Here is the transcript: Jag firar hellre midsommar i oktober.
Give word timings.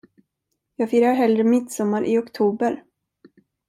Jag 0.75 0.89
firar 0.89 1.13
hellre 1.13 1.43
midsommar 1.43 2.03
i 2.05 2.17
oktober. 2.17 2.83